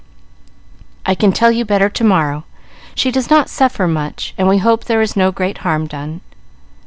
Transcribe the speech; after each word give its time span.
"I 1.05 1.13
can 1.13 1.31
tell 1.31 1.51
you 1.51 1.63
better 1.63 1.87
to 1.87 2.03
morrow. 2.03 2.45
She 2.95 3.11
does 3.11 3.29
not 3.29 3.51
suffer 3.51 3.87
much, 3.87 4.33
and 4.35 4.47
we 4.47 4.57
hope 4.57 4.85
there 4.85 5.03
is 5.03 5.15
no 5.15 5.31
great 5.31 5.59
harm 5.59 5.85
done." 5.85 6.21